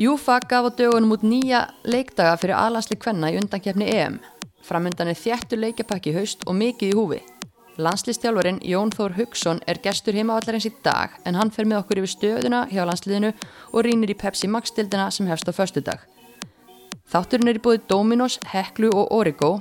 [0.00, 4.14] Júfa gaf á dögunum út nýja leikdaga fyrir aðlansli kvenna í undankefni EM.
[4.64, 7.18] Framundan er þjættu leikjapakki haust og mikið í húfi.
[7.76, 12.14] Landslistjálfarinn Jón Þór Hugson er gestur heimavallarins í dag en hann fer með okkur yfir
[12.14, 13.34] stöðuna hjá landsliðinu
[13.74, 16.00] og rínir í Pepsi Max-dildina sem hefst á förstu dag.
[17.12, 19.58] Þátturinn er í búið Dominos, Heklu og Origo.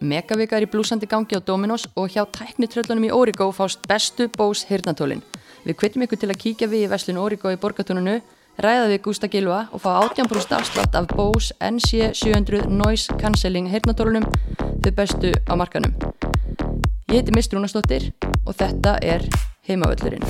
[0.00, 4.64] Megavika er í blúsandi gangi á Dominos og hjá tæknitröllunum í Origo fást bestu bós
[4.72, 5.20] hirnatólinn.
[5.68, 8.22] Við kvittum ykkur til að kíkja við í veslinu Origo í borgatúnunu
[8.60, 14.26] ræða við Gústa Gilva og fá 18% afslátt af Bose NC700 Noise Cancelling heyrnatólunum
[14.82, 15.94] þau bestu á markanum.
[17.08, 18.10] Ég heiti Mist Rúnastóttir
[18.44, 19.24] og þetta er
[19.68, 20.24] Heimavöllurinn.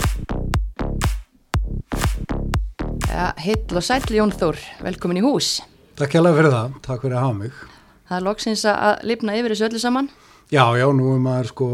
[3.08, 5.60] Ja, Hill og sætli Jón Þór, velkomin í hús.
[5.98, 7.64] Takk hjálpa fyrir það, takk fyrir að hafa mig.
[8.08, 10.08] Það er loksins að lifna yfir þessu öllu saman.
[10.52, 11.66] Já, já, nú er maður sko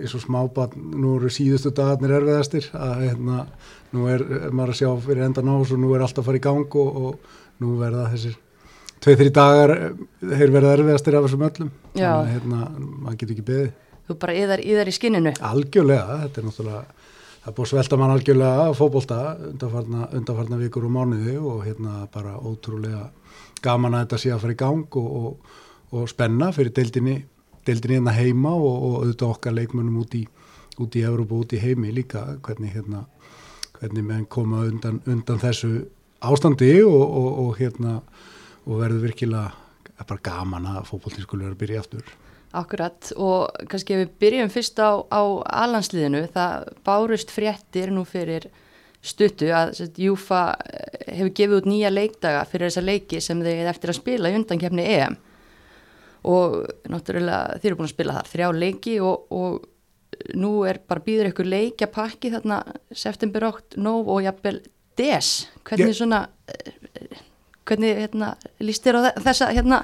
[0.00, 3.42] eins og smábann, nú eru síðustu dagarnir erfiðastir að hérna,
[3.92, 6.38] nú er, er maður að sjá fyrir endan ás og nú er allt að fara
[6.40, 8.38] í gang og, og nú verða þessir
[9.04, 9.72] tveið-þrý dagar,
[10.22, 13.74] þeir verða erfiðastir af þessum öllum, þannig að hérna, maður getur ekki beðið.
[14.08, 15.32] Þú bara yðar, yðar í skinninu.
[15.50, 17.10] Algjörlega, þetta er náttúrulega,
[17.44, 19.18] það búið svelta mann algjörlega að fótbolta
[19.50, 23.02] undanfarna, undanfarna vikur og mánuði og hérna bara ótrúlega
[23.60, 25.52] gaman að þetta sé að fara í gang og, og,
[26.00, 27.18] og spenna fyrir deildinni,
[27.66, 30.24] deildinni hérna heima og, og auðvitað okkar leikmönnum út í,
[30.80, 33.04] út í Európa og út í heimi líka, hvernig hérna,
[33.78, 35.72] hvernig menn koma undan, undan þessu
[36.20, 38.00] ástandi og, og, og hérna,
[38.66, 39.50] og verður virkilega
[40.00, 42.16] er bara gaman að fótboltin skulle vera að byrja aftur.
[42.56, 45.22] Akkurat og kannski ef við byrjum fyrst á, á
[45.64, 48.48] alansliðinu það bárust fréttir nú fyrir
[49.00, 53.92] stuttu að Júfa eh, hefur gefið út nýja leikdaga fyrir þessa leiki sem þeir eftir
[53.92, 55.16] að spila í undankefni EM
[56.28, 56.56] og
[56.92, 61.30] náttúrulega þeir eru búin að spila þar þrjá leiki og, og nú er bara býður
[61.30, 62.58] ykkur leikjapakki þarna
[62.92, 64.60] september 8, nóg og jafnvel
[65.00, 65.30] des,
[65.64, 67.22] hvernig Ég- svona eh,
[67.70, 69.78] hvernig hérna, líst þér á þe- þessa hérna,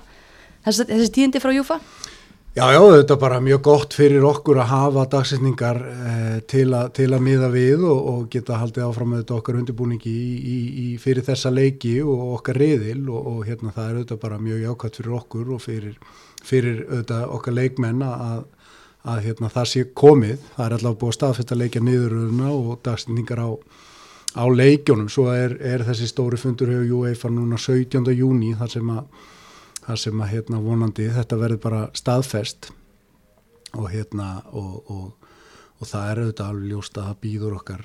[0.67, 1.81] þessa, þessi tíðindi frá Júfa?
[2.57, 6.87] Já, já, þetta er bara mjög gott fyrir okkur að hafa dagsetningar eh, til, a,
[6.89, 10.57] til að miða við og, og geta haldið áfram með þetta okkar undirbúningi í, í,
[10.85, 14.63] í fyrir þessa leiki og okkar reyðil og, og hérna það er auðvitað bara mjög
[14.65, 15.99] jákvæmt fyrir okkur og fyrir,
[16.47, 18.45] fyrir auðvitað okkar leikmenn að,
[19.07, 20.37] að hérna, það sé komið.
[20.57, 23.51] Það er allavega búið að staðfesta leikja niðuröðuna og dagsetningar á,
[24.39, 25.09] á leikjónum.
[25.13, 28.13] Svo er, er þessi stóri fundur hefur UEFA núna 17.
[28.15, 29.25] júni þar sem að
[29.87, 32.73] þar sem að hérna vonandi þetta verður bara staðfest
[33.77, 35.29] og hérna og, og,
[35.79, 37.85] og það er auðvitað alveg ljóst að það býður okkar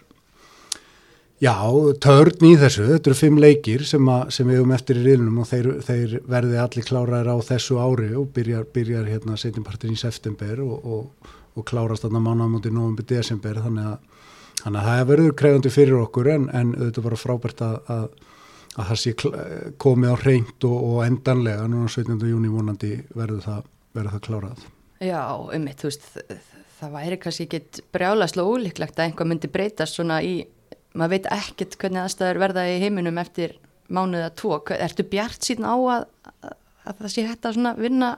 [1.41, 1.55] já,
[2.03, 5.43] törn í þessu þetta eru fimm leikir sem, að, sem við hefum eftir í riðlunum
[5.43, 9.99] og þeir, þeir verði allir kláraðir á þessu ári og byrjar, byrjar hérna setjumpartin í
[9.99, 14.27] september og, og, og klárast þarna mánaðamóti november, desember þannig að,
[14.63, 18.29] þannig að það verður krefandi fyrir okkur en, en auðvitað bara frábært að, að
[18.79, 19.13] að það sé
[19.81, 22.15] komið á reynd og, og endanlega núna 17.
[22.29, 24.63] júni vonandi verður það, verður það klárað.
[25.01, 26.07] Já, um mitt, þú veist,
[26.77, 30.35] það, væri kannski ekkit brjálaslega ólíklegt að einhvað myndi breytast svona í,
[30.97, 33.57] maður veit ekkit hvernig aðstæður verða í heiminum eftir
[33.91, 34.31] mánuða.
[34.41, 36.57] Hver- Ertu bjart síðan á að, að,
[36.87, 38.09] að það sé hægt að vinna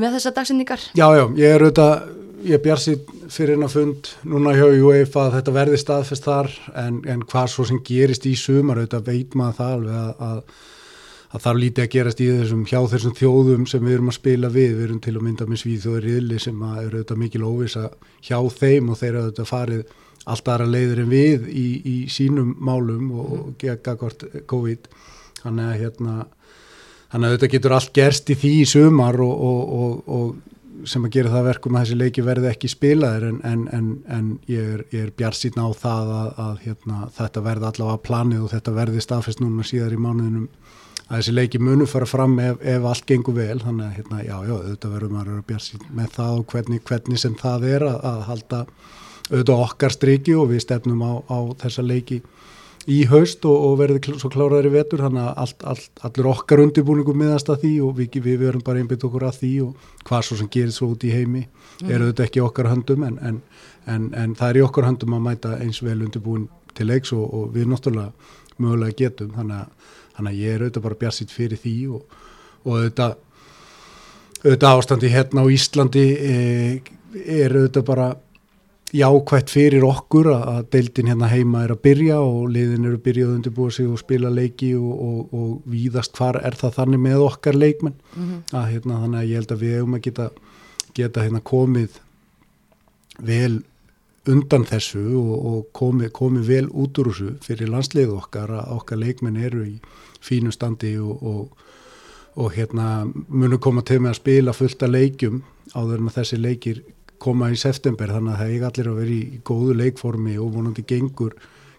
[0.00, 0.84] með þessa dagsendingar?
[0.96, 2.04] Já, já, ég er auðvitað,
[2.48, 3.00] ég bjar sér
[3.32, 6.48] fyrir hennar fund núna hjá UEFA að þetta verði staðfest þar
[6.80, 10.40] en, en hvað svo sem gerist í sumar auðvitað veit maður það alveg að, að,
[11.36, 14.50] að það lítið að gerast í þessum hjá þessum þjóðum sem við erum að spila
[14.56, 17.84] við, við erum til að mynda með svíþjóður riðli sem að eru auðvitað mikil óvisa
[18.26, 19.84] hjá þeim og þeir eru auðvitað farið
[20.30, 24.88] allt aðra leiður en við í, í sínum málum og, og gegga hvort COVID
[25.42, 26.16] þannig að hérna
[27.12, 31.04] Þannig að þetta getur allt gerst í því í sumar og, og, og, og sem
[31.04, 34.70] að gera það verkum að þessi leiki verði ekki spilaðir en, en, en, en ég
[34.78, 39.04] er, er bjarsýtn á það að, að hérna, þetta verði allavega planið og þetta verði
[39.04, 40.48] staðfest núna síðar í mánuðinum
[41.02, 43.60] að þessi leiki munu fara fram ef, ef allt gengur vel.
[43.60, 46.84] Þannig að hérna, já, já, auðvitað verður maður að vera bjarsýtn með það og hvernig,
[46.88, 48.62] hvernig sem það er að, að halda
[49.30, 52.22] auðvitað okkar striki og við stefnum á, á þessa leiki
[52.90, 56.62] í haust og, og verði svo kláraður í vetur þannig að allt, allt, allir okkar
[56.64, 60.24] undirbúningum miðast að því og við, við verum bara einbytt okkur að því og hvað
[60.26, 61.90] svo sem gerir svo út í heimi mm.
[61.90, 63.38] eru þetta ekki í okkar höndum en, en,
[63.86, 67.22] en, en það er í okkar höndum að mæta eins vel undirbúin til leiks og,
[67.22, 68.10] og við náttúrulega
[68.58, 72.18] mögulega getum þannig að, þannig að ég er auðvitað bara bjassitt fyrir því og,
[72.64, 73.16] og auðvitað,
[74.42, 76.36] auðvitað ástandi hérna á Íslandi e,
[77.22, 78.10] er auðvitað bara
[78.92, 83.36] jákvætt fyrir okkur að, deildin hérna heima er að byrja og liðin eru byrjað að
[83.38, 87.56] undirbúa sig og spila leiki og, og, og víðast hvar er það þannig með okkar
[87.56, 87.96] leikmenn.
[88.52, 90.28] Að hérna þannig að ég held að við hefum að geta,
[90.98, 92.00] geta hérna komið
[93.22, 93.62] vel
[94.28, 99.00] undan þessu og, og komi, komi vel út úr þessu fyrir landslið okkar að okkar
[99.00, 99.76] leikmenn eru í
[100.22, 101.68] fínu standi og, og,
[102.36, 105.42] og hérna munu koma til með að spila fullt af leikjum
[105.72, 106.82] áður en að þessi leikir
[107.22, 110.84] koma í september þannig að það er allir að vera í góðu leikformi og vonandi
[110.88, 111.36] gengur,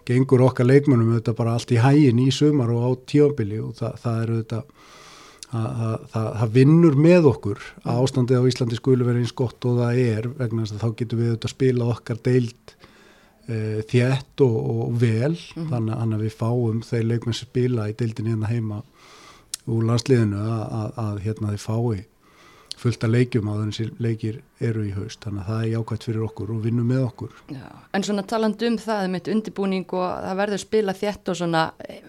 [0.08, 4.00] gengur okkar leikmennum auðvitað bara allt í hægin í sumar og á tíambili og það,
[4.02, 4.92] það er auðvitað
[5.54, 10.26] það vinnur með okkur að ástandið á Íslandi skulu vera eins gott og það er
[10.40, 12.74] vegna þess að þá getum við auðvitað að spila okkar deilt
[13.46, 13.58] e,
[13.90, 18.32] þjætt og, og vel mm þannig að við fáum þeir leikmenn sem spila í deildin
[18.32, 18.80] hérna heima
[19.70, 22.02] úr landsliðinu að, að, að hérna þið fái
[22.84, 26.24] fullt að leikjum á þessi leikir eru í haust þannig að það er jákvæmt fyrir
[26.28, 30.40] okkur og vinnum með okkur Já, En svona taland um það með undirbúning og það
[30.42, 31.62] verður spila þjætt og svona,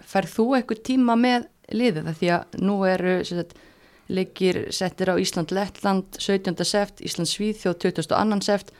[0.06, 3.56] færð þú eitthvað tíma með liðið því að nú eru sagt,
[4.06, 6.54] leikir settir á Ísland-Lettland 17.
[6.62, 8.40] seft, Ísland-Svíþjóð 22.
[8.46, 8.72] seft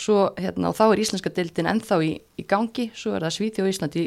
[0.00, 3.66] svo, hérna, og þá er íslenska deildin ennþá í, í gangi, svo er það Svíþjóð
[3.66, 4.04] og Ísland í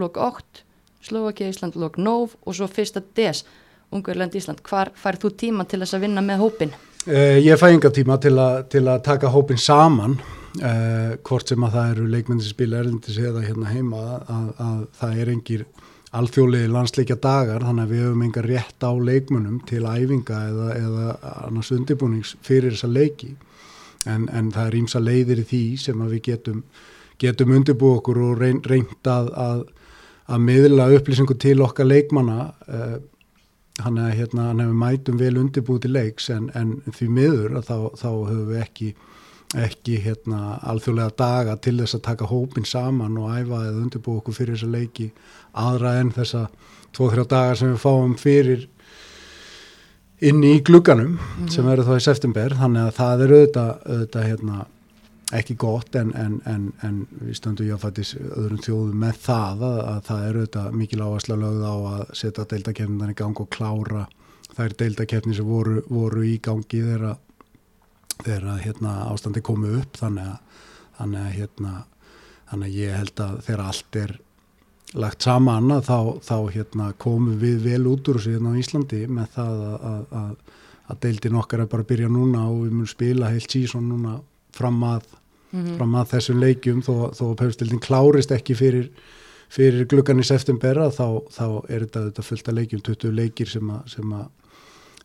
[0.00, 0.64] lok 8,
[1.06, 3.44] Slovakия Ísland lok 9 og svo fyrsta des
[3.90, 6.74] Ungverðland Ísland, hvar færð þú tíma til þess að vinna með hópin?
[7.06, 11.64] Uh, ég fæ enga tíma til, a, til að taka hópin saman uh, hvort sem
[11.64, 15.64] að það eru leikmenni sem spila erlendis eða hérna heima að, að það er engir
[16.16, 21.34] alþjóðlega landsleikja dagar þannig að við hefum enga rétt á leikmunum til æfinga eða, eða
[21.46, 23.30] annars undirbúnings fyrir þessa leiki
[24.08, 26.64] en, en það er ímsa leiðir í því sem við getum,
[27.20, 29.62] getum undirbú okkur og reyn, reynd að, að,
[30.30, 32.96] að miðla upplýsingu til okkar leikmanna eh,
[33.84, 38.10] hann hérna, hann hefur mætum vel undirbúið til leiks en, en því miður þá, þá
[38.10, 38.90] höfum við ekki
[39.58, 44.36] ekki hérna alþjóðlega daga til þess að taka hópin saman og æfa eða undirbú okkur
[44.36, 45.08] fyrir þessa leiki
[45.58, 46.44] aðra en þessa
[46.94, 48.68] 2-3 dagar sem við fáum fyrir
[50.20, 51.48] inn í glugganum mm -hmm.
[51.50, 54.66] sem eru þá í september þannig að það er auðvitað, auðvitað hérna,
[55.36, 60.00] ekki gott en, en, en, en við stöndum jáfættis öðrum þjóðum með það að, að
[60.08, 64.06] það eru auðvitað mikil áhersla lögð á að setja deildakefnindan í gang og klára
[64.56, 67.20] þær deildakefni sem voru, voru í gangi þegar
[68.24, 69.98] þegar hérna, ástandi komu upp.
[70.00, 70.64] Þannig að,
[70.98, 71.76] þannig að hérna,
[72.50, 74.16] þannig að ég held að þegar allt er
[75.00, 79.04] lagt saman að þá, þá hérna, komum við vel út úr þessu hérna á Íslandi
[79.06, 80.58] með það að, að,
[80.90, 84.16] að deildin okkar er bara að byrja núna og við munum spila heilt sísón núna
[84.56, 85.06] fram að,
[85.52, 85.76] mm -hmm.
[85.76, 88.90] fram að þessum leikjum þó, þó að pefstildin klárist ekki fyrir,
[89.48, 93.70] fyrir glukkan í september þá, þá er þetta, þetta fullt að leikjum 20 leikir sem
[93.70, 94.28] að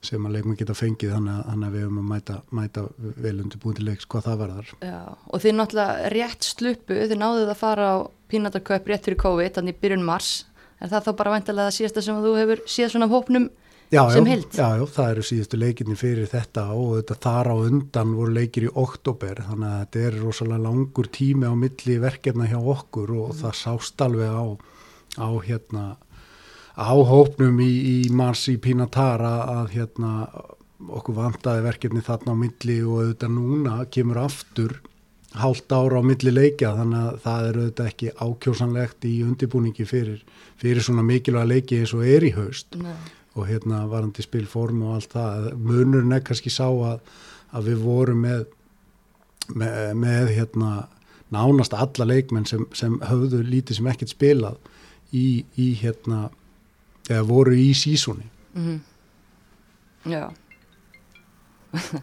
[0.06, 3.78] sem að leikmenn geta fengið þannig að við höfum að mæta, mæta vel undir búin
[3.78, 4.74] til leiks hvað það verðar.
[4.86, 5.00] Já,
[5.32, 7.96] og þið náttúrulega rétt sluppu, þið náðuð að fara á
[8.32, 10.32] pínatarköp rétt fyrir COVID, þannig byrjun mars,
[10.80, 13.50] en það þá bara vantilega það síðasta sem þú hefur síðan svona hópnum
[13.92, 14.48] já, sem held.
[14.54, 18.68] Já, já, það eru síðustu leikinni fyrir þetta og þetta þar á undan voru leikir
[18.70, 23.30] í oktober, þannig að þetta er rosalega langur tími á milli verkefna hjá okkur og
[23.34, 23.40] mm.
[23.44, 24.46] það sást alveg á,
[25.22, 25.86] á hérna
[26.76, 30.12] áhópnum í, í mars í Pínatara að hérna
[30.76, 34.76] okkur vantaði verkefni þarna á milli og auðvitað núna kemur aftur
[35.36, 40.20] hálft ára á milli leikja þannig að það er auðvitað ekki ákjósanlegt í undibúningi fyrir,
[40.60, 42.96] fyrir svona mikilvæga leiki eins og er í haust Nei.
[43.36, 47.00] Og hérna varandi spilform og allt það munurinn er kannski sá að,
[47.56, 48.46] að við vorum með,
[49.54, 50.72] með, með hérna
[51.34, 54.58] nánast alla leikmenn sem, sem höfðu lítið sem ekkert spilað
[55.12, 56.30] í, í hérna
[57.10, 58.80] eða voru í sísóni mm -hmm.
[60.12, 60.32] Já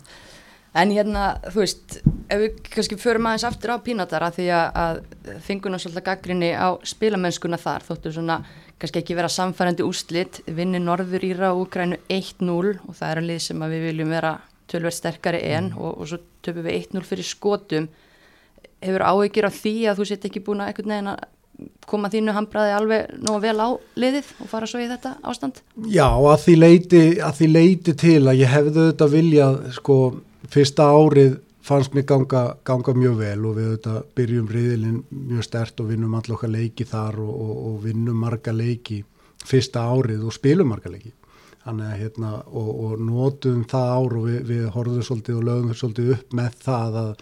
[0.80, 1.98] En hérna, þú veist
[2.28, 6.52] ef við kannski förum aðeins aftur á pínatara því að, að fengun og svolítið gaggrinni
[6.54, 8.38] á spilamennskuna þar þóttu svona
[8.82, 13.28] kannski ekki vera samfærandi úslit vinni Norður Íra og Ukrænu 1-0 og það er að
[13.30, 14.32] lið sem við viljum vera
[14.70, 15.78] tölverð sterkari en mm.
[15.78, 17.86] og, og svo töfum við 1-0 fyrir skotum
[18.82, 21.16] hefur áhyggjur af því að þú sett ekki búin að ekkert neina
[21.86, 23.68] koma þínu hambraði alveg nógu vel á
[24.00, 25.60] liðið og fara svo í þetta ástand?
[25.86, 29.98] Já, að því leiti, að því leiti til að ég hefði þetta viljað, sko,
[30.52, 35.80] fyrsta árið fannst mér ganga, ganga mjög vel og við þetta byrjum riðilinn mjög stert
[35.82, 39.02] og vinnum allokkar leiki þar og, og, og vinnum marga leiki
[39.46, 41.12] fyrsta árið og spilum marga leiki.
[41.62, 46.10] Þannig hérna, og, og nótum það ár og við, við horfum svolítið og lögum svolítið
[46.16, 47.12] upp með það að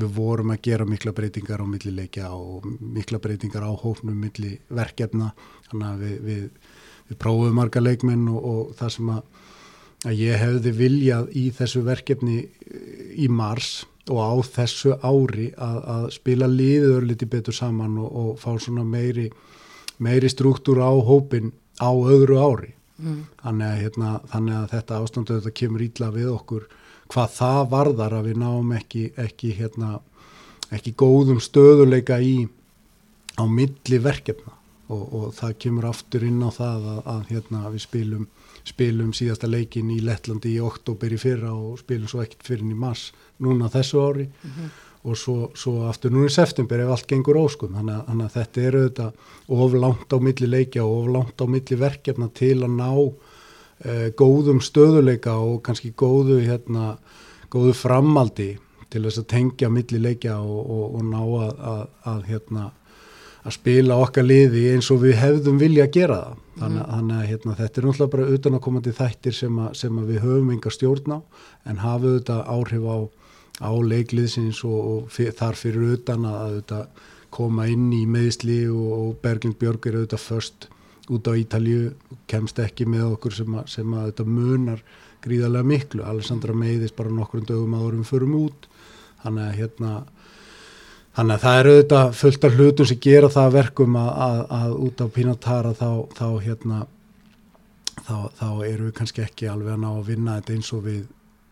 [0.00, 5.34] við vorum að gera mikla breytingar á millileikja og mikla breytingar á hófnum milli verkefna
[5.68, 6.72] þannig að við, við,
[7.10, 9.22] við prófum marga leikminn og, og það sem að,
[10.06, 12.38] að ég hefði viljað í þessu verkefni
[13.20, 18.30] í mars og á þessu ári að, að spila liður litið betur saman og, og
[18.40, 19.28] fá svona meiri,
[19.98, 22.74] meiri struktúr á hópin á öðru ári.
[23.00, 23.20] Mm.
[23.40, 26.66] þannig, að, hérna, þannig að þetta ástandu þetta kemur ítla við okkur.
[27.10, 29.92] Hvað það varðar að við náum ekki, ekki hérna,
[30.70, 32.34] ekki góðum stöðuleika í
[33.40, 34.52] á milli verkefna.
[34.90, 38.28] Og, og það kemur aftur inn á það að, að hérna, við spilum,
[38.66, 42.76] spilum síðasta leikin í Lettlandi í oktober í fyrra og spilum svo ekkert fyrir í
[42.76, 44.70] mars núna þessu ári mm -hmm.
[45.10, 48.36] og svo, svo aftur núna í september ef allt gengur óskum þannig að, þannig að
[48.38, 49.12] þetta er auðvitað
[49.48, 54.08] of langt á milli leikja og of langt á milli verkefna til að ná uh,
[54.16, 56.98] góðum stöðuleika og kannski góðu, hérna,
[57.50, 58.58] góðu framaldi
[58.90, 62.70] til þess að tengja milli leikja og, og, og ná að, að hérna
[63.40, 66.40] að spila okkar liði eins og við hefðum vilja að gera það.
[66.60, 66.90] Þannig, mm.
[66.94, 70.50] þannig að hérna, þetta er náttúrulega bara utanakomandi þættir sem, a, sem að við höfum
[70.52, 71.18] enga stjórn á
[71.70, 72.98] en hafa þetta áhrif á,
[73.64, 76.82] á leikliðsins og, og fyr, þar fyrir utan að þetta,
[77.30, 80.68] koma inn í meðsli og, og Berglind Björg er auðvitað först
[81.10, 81.92] út á Ítalju,
[82.30, 84.82] kemst ekki með okkur sem að, sem að þetta munar
[85.24, 86.04] gríðarlega miklu.
[86.06, 88.68] Alessandra meiðist bara nokkur dögum að vorum förum út.
[89.24, 89.94] Þannig að hérna
[91.16, 94.74] Þannig að það eru auðvitað fullt af hlutum sem gera það verkum að, að, að
[94.86, 96.82] út á Pínatara þá, þá, hérna,
[98.06, 101.02] þá, þá eru við kannski ekki alveg að ná að vinna þetta eins og við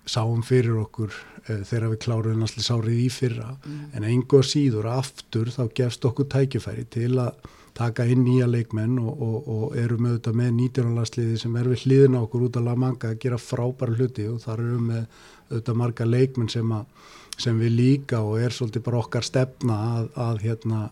[0.09, 3.81] sáum fyrir okkur e, þegar við kláruðum allir sárið í fyrra mm.
[3.99, 7.49] en einhver síður aftur þá gefst okkur tækifæri til að
[7.79, 11.85] taka inn nýja leikmenn og, og, og eru með þetta með nýtjáralagsliði sem er við
[11.85, 15.05] hliðina okkur út af Lamanga að gera frábæra hluti og þar eru með
[15.53, 20.09] þetta marga leikmenn sem að sem við líka og er svolítið bara okkar stefna að,
[20.29, 20.85] að, hérna,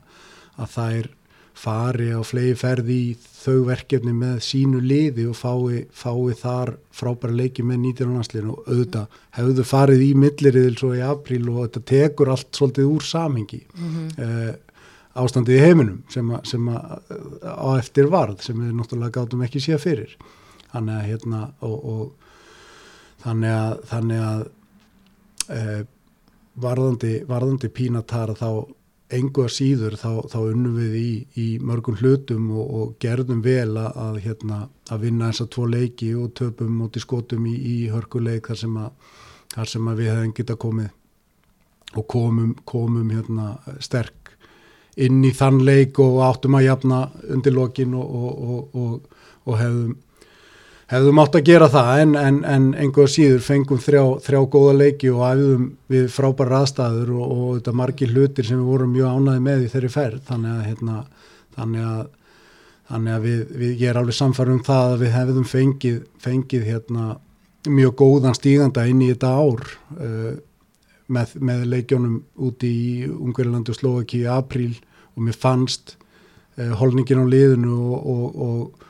[0.56, 1.08] að þær
[1.56, 7.36] fari á flegi ferði í þau verkefni með sínu liði og fái, fái þar frábæra
[7.38, 8.12] leiki með 19.
[8.12, 12.90] landslinu og auðvitað hefðu farið í milliriðil svo í apríl og þetta tekur allt svolítið
[12.92, 14.08] úr samhengi mm -hmm.
[14.26, 14.54] eh,
[15.16, 17.00] ástandið í heiminum sem, a, sem a,
[17.40, 20.16] á eftir varð sem við náttúrulega gátum ekki síðan fyrir
[20.72, 22.12] þannig að hérna og, og
[23.24, 24.46] þannig að, þannig að
[25.48, 25.82] eh,
[26.60, 28.50] varðandi, varðandi pínatara þá
[29.16, 33.76] engu að síður þá, þá unnum við í, í mörgum hlutum og, og gerðum vel
[33.78, 38.50] að, hérna, að vinna eins að tvo leiki og töpum móti skotum í, í hörkuleik
[38.50, 39.12] þar sem, að,
[39.54, 44.32] þar sem við hefum geta komið og komum, komum hérna, sterk
[44.96, 49.14] inn í þann leik og áttum að jafna undir lokin og, og,
[49.46, 49.94] og hefðum
[50.90, 55.11] hefðum átt að gera það en, en, en einhverja síður fengum þrjá, þrjá góða leiki
[55.11, 59.43] og æfðum við frábæra aðstæður og, og þetta margi hlutir sem við vorum mjög ánaði
[59.49, 60.23] með í þeirri ferð.
[60.28, 60.97] Þannig að, hérna,
[61.59, 62.00] þannig að,
[62.93, 67.09] þannig að við, við, ég er alveg samfærum það að við hefðum fengið, fengið hérna,
[67.66, 69.66] mjög góðan stíganda inn í þetta ár
[69.99, 70.33] uh,
[71.11, 74.76] með, með leikjónum úti í Ungverðlandu og Slovaki í apríl
[75.16, 78.86] og mér fannst uh, holningin á liðinu og, og, og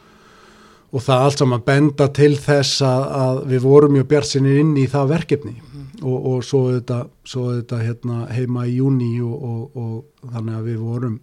[0.97, 4.87] og það allt saman benda til þess að, að við vorum mjög bjartsinir inn í
[4.89, 5.85] það verkefni mm.
[6.01, 10.81] og, og svo þetta, svo þetta hérna, heima í júni og, og þannig að við
[10.87, 11.19] vorum,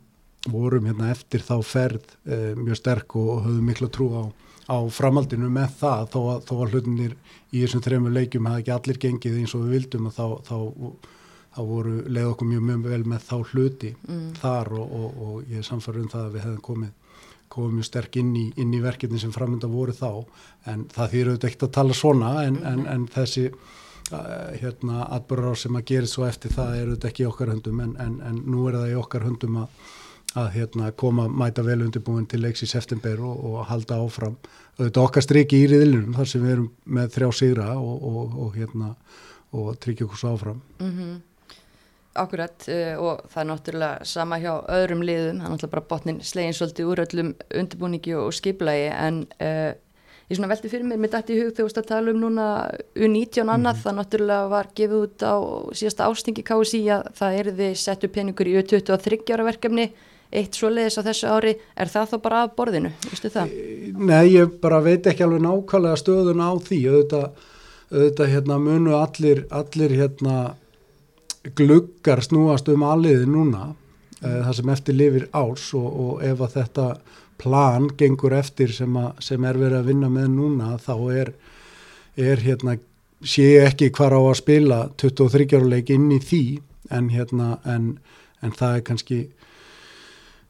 [0.53, 4.24] vorum hérna, eftir þá ferð eh, mjög sterk og, og höfum miklu trú á,
[4.70, 7.18] á framaldinu með það þó að, þó að hlutinir
[7.50, 10.58] í þessum þrejum leikjum hefði ekki allir gengið eins og við vildum að þá, þá,
[11.58, 14.27] þá voru leið okkur mjög mjög vel með þá hluti mm.
[14.38, 17.00] þar og ég er samfarið um það að við hefðum komið
[17.53, 20.25] komum mjög sterk inn í, inn í verkefni sem framönda voru þá
[20.72, 22.91] en það þýr auðvitað ekkert að tala svona en, en, mhm.
[22.95, 23.48] en þessi
[24.62, 27.93] hérna atbörður sem að gera svo eftir það er auðvitað ekki í okkar höndum en,
[28.03, 29.83] en nú er það í okkar höndum að,
[30.43, 34.36] að hérna, koma mæta vel undirbúin til leiks í september og, og halda áfram
[34.77, 38.57] auðvitað okkar striki í riðilunum þar sem við erum með þrjá sigra og, og, og
[38.57, 38.95] hérna
[39.53, 41.15] og tryggja okkur svo áfram mm -hmm.
[42.13, 46.20] Akkurat uh, og það er náttúrulega sama hjá öðrum liðum, það er náttúrulega bara botnin
[46.22, 49.72] slegin svolítið úr öllum undirbúningi og, og skiplægi en uh,
[50.29, 52.22] ég svona veldi fyrir mér með dætt í hug þegar þú veist að tala um
[52.22, 52.48] núna
[52.96, 53.84] U19 annað, mm.
[53.84, 55.36] það náttúrulega var gefið út á
[55.79, 59.88] síðasta ástingi KSI að það er þið settu peningur í U23 ára verkefni,
[60.34, 63.53] eitt svo leiðis á þessu ári, er það þá bara af borðinu, veistu það?
[64.00, 67.48] Nei, ég bara veit ekki alveg nákvæmlega stöðun á því, auðvitað,
[67.93, 70.38] auðvitað hérna, munu allir, allir hérna
[71.57, 74.39] gluggar snúast um aðliði núna mm.
[74.45, 76.88] það sem eftir lifir áls og, og ef að þetta
[77.43, 81.33] plan gengur eftir sem, a, sem er verið að vinna með núna þá er,
[82.15, 82.77] er hérna
[83.23, 86.43] sé ekki hvar á að spila 23 ára leik inn í því
[86.93, 87.95] en hérna en,
[88.43, 89.42] en það er kannski Eh,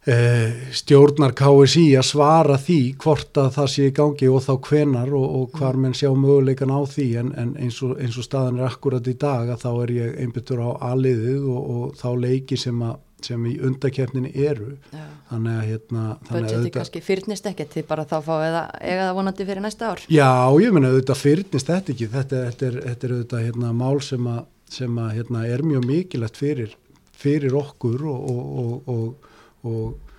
[0.04, 5.28] stjórnar KSI að svara því hvort að það sé í gangi og þá hvenar og,
[5.38, 7.08] og hvar menn sjá möguleikan á því.
[7.22, 10.20] En, en eins, og, eins og staðan er akkurat í dag að þá er ég
[10.26, 14.76] einbyttur á aliðið og, og þá leiki sem, að, sem í undakefninu eru.
[14.92, 15.08] Já.
[15.32, 19.48] þannig að hérna Budgeti kannski fyrnist ekkert því bara þá fá eða eiga það vonandi
[19.48, 20.04] fyrir næsta ár.
[20.12, 20.32] Já,
[20.62, 22.12] ég menna auðvitað fyrnist þetta ekki.
[22.12, 24.46] Þetta, þetta, er, þetta er auðvitað hérna, mál sem að,
[24.82, 26.80] sem að hérna, er mjög mikilvægt fyrir
[27.24, 29.30] fyrir okkur og,
[29.70, 30.14] og,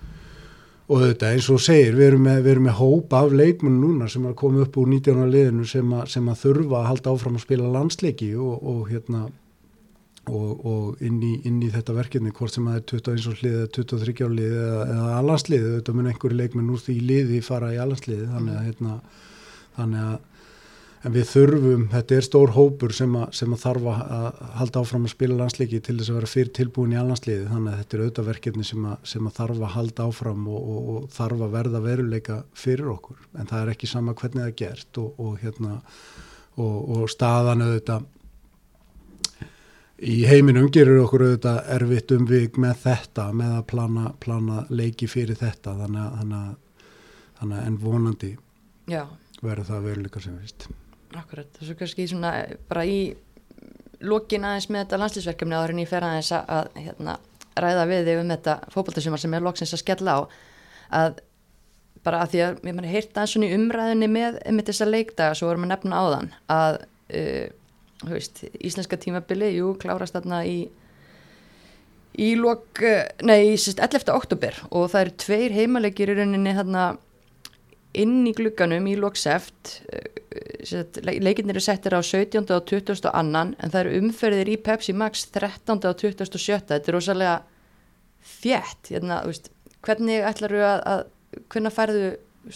[0.87, 4.09] og, þetta eins og segir, við erum með, við erum með hóp af leikmenn núna
[4.11, 5.23] sem er komið upp úr 19.
[5.31, 9.25] liðinu sem, a, sem að þurfa að halda áfram að spila landsleiki og, og hérna
[10.25, 13.57] og, og inn, í, inn í þetta verkefni hvort sem að það er 21 lið
[13.59, 17.81] eða 23 lið eða, eða allanslið, þetta mun einhverju leikmenn úr því liði fara í
[17.81, 18.95] allanslið þannig að hérna
[19.75, 20.15] þannig að
[21.05, 25.05] en við þurfum, þetta er stór hópur sem að, sem að þarf að halda áfram
[25.05, 28.03] að spila landsleiki til þess að vera fyrir tilbúin í allandsliði, þannig að þetta er
[28.03, 31.55] auðvitað verkefni sem að, sem að þarf að halda áfram og, og, og þarf að
[31.59, 35.37] verða veruleika fyrir okkur, en það er ekki sama hvernig það er gert og, og
[35.43, 35.79] hérna
[36.55, 38.05] og staðan auðvitað
[40.05, 45.07] í heiminum gerur okkur auðvitað erfitt um við með þetta, með að plana, plana leiki
[45.11, 46.89] fyrir þetta, þannig að, þannig að,
[47.41, 48.31] þannig en vonandi
[49.41, 50.67] verður það veruleika sem vist.
[51.15, 52.33] Akkurat, þess að kannski svona
[52.69, 52.99] bara í
[54.05, 57.15] lókin aðeins með þetta landslýsverkefni áður en ég fer aðeins að hérna,
[57.55, 60.19] ræða við þig um þetta fókbaltarsumar sem er loksins að skella á
[60.99, 61.21] að
[62.05, 65.37] bara að því að við manni heyrta aðeins svona í umræðinni með, með þessa leikdaga
[65.37, 66.79] svo vorum við nefna á þann að
[67.19, 67.45] uh,
[68.11, 70.57] veist, íslenska tímabili, jú, klárast þarna í
[72.15, 72.79] í lók,
[73.27, 74.05] nei, í 11.
[74.13, 76.85] oktober og það eru tveir heimalegir í rauninni þarna
[78.01, 79.79] inn í glugganum í lokseft
[80.65, 82.43] leikinnir eru settir á 17.
[82.51, 83.09] og 20.
[83.13, 85.77] annan en það eru umferðir í Pepsi Max 13.
[85.77, 86.65] og 27.
[86.67, 87.35] þetta er rosalega
[88.25, 89.21] þjætt hérna,
[89.85, 91.03] hvernig ætlar þú að, að
[91.53, 92.05] hvernig færðu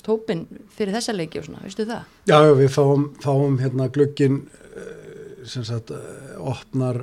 [0.06, 2.18] hópin fyrir þessa leiki og svona, veistu það?
[2.30, 4.44] Já, við fáum, fáum hérna gluggin
[4.78, 7.02] eh, sem sagt eh, opnar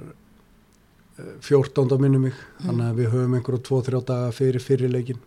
[1.17, 1.87] 14.
[1.87, 2.67] Eh, minnum mig mm.
[2.67, 5.23] þannig að við höfum einhverju 2-3 daga fyrir fyrirleikin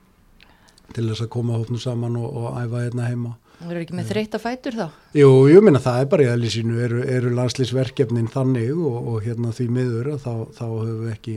[0.96, 3.36] til þess að koma hópnu saman og, og æfa hérna heima.
[3.60, 4.86] Það eru ekki með þreytt að fætur þá?
[5.20, 9.52] Jú, ég minna það er bara í aðlýsinu, eru, eru landslýsverkefnin þannig og, og hérna
[9.56, 11.34] því miður þá, þá höfum við ekki,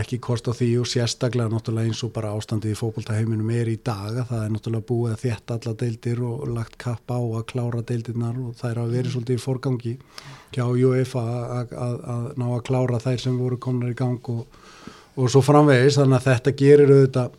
[0.00, 3.76] ekki kost á því og sérstaklega náttúrulega eins og bara ástandið í fókbaltaheiminum er í
[3.84, 7.44] dag að það er náttúrulega búið að þétta alla deildir og lagt kapp á að
[7.52, 9.94] klára deildirnar og það er að verið svolítið í forgangi
[10.56, 11.26] hjá UEFA
[11.60, 14.48] að ná að klára þær sem voru komnar í gang og,
[15.20, 17.38] og svo framvegis þannig að þetta gerir auðvitað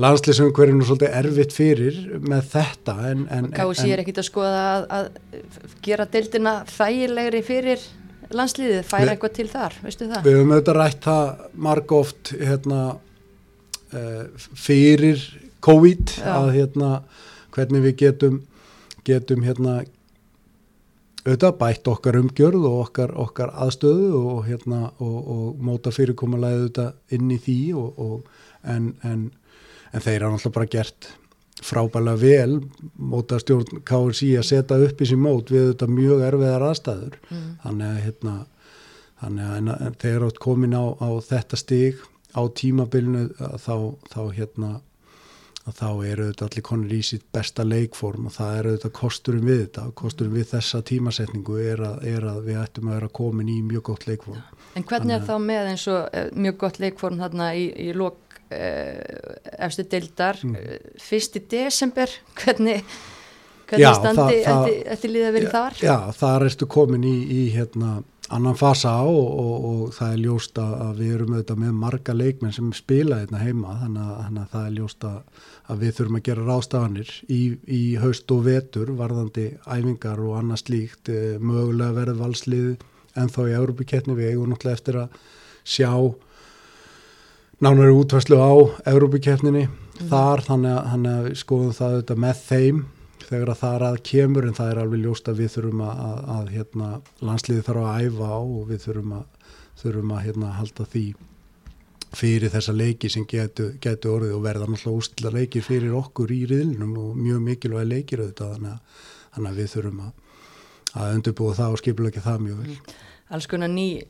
[0.00, 2.94] landslýsumhverjum er svolítið erfitt fyrir með þetta
[3.54, 7.84] Kási er ekkit að skoða að, að gera deildina þægilegri fyrir
[8.34, 10.24] landslýðið, færa eitthvað til þar veistu það?
[10.24, 12.80] Við höfum auðvitað rætt það marg oft hérna,
[13.94, 15.22] uh, fyrir
[15.64, 16.32] COVID Já.
[16.40, 16.90] að hérna,
[17.54, 18.42] hvernig við getum
[19.04, 19.82] getum hérna
[21.24, 27.16] auðvitað bætt okkar umgjörð og okkar, okkar aðstöðu og, hérna, og, og móta fyrirkomulega auðvitað
[27.16, 28.02] inn í því og,
[28.68, 29.24] en, en
[29.94, 31.10] en þeir hafa náttúrulega bara gert
[31.64, 32.56] frábælega vel
[32.98, 37.44] móta stjórn KSI að setja upp í sín mót við þetta mjög erfiðar aðstæður mm.
[37.62, 38.34] þannig að hérna
[39.22, 42.02] þannig að þeir átt komin á, á þetta stig
[42.34, 43.28] á tímabilinu
[43.62, 43.76] þá,
[44.10, 44.72] þá hérna
[45.64, 49.48] að þá eru þetta allir konur í sitt besta leikform og það eru þetta kosturum
[49.48, 53.52] við þetta kosturum við þessa tímasetningu er að, er að við ættum að vera komin
[53.52, 54.42] í mjög gott leikform
[54.74, 58.38] En hvernig er þá með eins og eh, mjög gott leikform þarna í, í lok
[58.50, 60.56] uh, efstu deildar mm.
[61.00, 62.82] fyrst í desember hvernig,
[63.70, 65.78] hvernig já, standi eftir líða verið þar?
[65.80, 68.00] Já, þar erstu komin í, í hérna
[68.32, 72.14] annan fasa á og, og, og það er ljóst að við erum auðvitað með marga
[72.16, 75.18] leikmenn sem spila hérna heima þannig að, þannig að það er ljóst að,
[75.68, 80.62] að við þurfum að gera rástafanir í, í haust og vetur varðandi æfingar og annað
[80.64, 82.70] slíkt eh, mögulega verið valslið
[83.14, 85.20] en þá í Európa-kettni við eigum náttúrulega eftir að
[85.64, 85.92] sjá
[87.64, 88.52] nánari útværslu á
[88.88, 90.08] Európa-kefninni mm.
[90.08, 92.84] þar þannig að, þannig að skoðum það auðvitað með þeim
[93.28, 96.02] þegar að það er að kemur en það er alveg ljóst að við þurfum að,
[96.06, 96.88] að, að hérna,
[97.28, 101.04] landsliði þarf að æfa á og við þurfum að, þurfum að hérna, halda því
[102.14, 106.44] fyrir þessa leiki sem getur getu orðið og verða náttúrulega ústila leiki fyrir okkur í
[106.50, 109.00] riðlunum og mjög mikilvæg leikir auðvitað þannig,
[109.40, 112.78] að við þurfum að undirbúa það og skipulegja það mjög vel.
[113.34, 114.04] Alls konar ný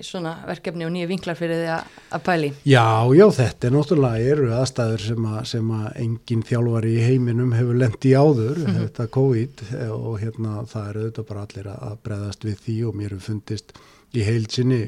[0.45, 1.71] verkefni og nýja vinklar fyrir því
[2.13, 2.51] að pæli.
[2.69, 2.85] Já,
[3.17, 7.81] já, þetta er náttúrulega eru aðstæður sem að, sem að engin þjálfari í heiminum hefur
[7.81, 8.81] lendi áður, mm -hmm.
[8.83, 13.15] þetta COVID og hérna það eru auðvitað bara allir að breðast við því og mér
[13.15, 13.73] hefur fundist
[14.15, 14.83] í heilsinni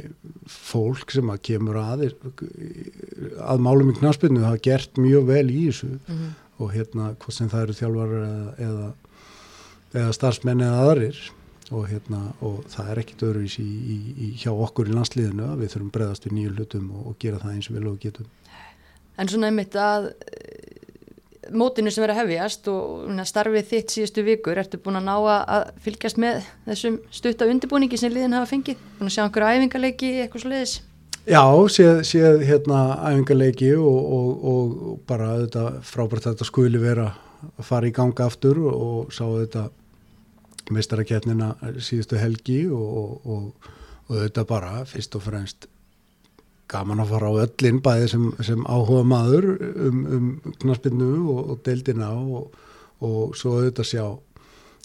[0.51, 2.05] fólk sem að kemur að
[3.43, 6.31] að málum í knaspinu hafa gert mjög vel í þessu mm -hmm.
[6.59, 8.87] og hérna hvort sem það eru þjálfar eða, eða,
[9.95, 11.21] eða starfsmenn eða aðrir
[11.73, 15.63] og, hérna, og það er ekkit öðruvís í, í, í hjá okkur í landsliðinu að
[15.63, 18.29] við þurfum bregðast við nýju hlutum og, og gera það eins og vel og getum.
[19.17, 20.67] En svona einmitt að eh,
[21.57, 25.71] mótinu sem verður að hefjast og starfið þitt síðustu vikur, ertu búin að ná að
[25.85, 28.83] fylgjast með þessum stutta undirbúningi sem liðin hafa fengið?
[28.99, 30.77] Búin að sjá einhverju æfingarleiki, eitthvað sluðis?
[31.27, 31.43] Já,
[31.75, 37.09] séð, séð hérna æfingarleiki og, og, og bara þetta frábært að þetta skuli vera
[37.47, 39.67] að fara í ganga aftur og sá þetta
[40.75, 45.69] meistaraketnina síðustu helgi og, og þetta bara fyrst og fremst
[46.71, 50.31] gaman að fara á öllin bæði sem, sem áhuga maður um, um
[50.63, 54.07] knaspinnu og deildina og svo auðvitað sjá